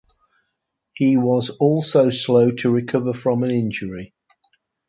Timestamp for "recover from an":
2.71-3.51